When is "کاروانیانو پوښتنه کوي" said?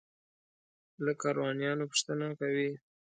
1.21-2.69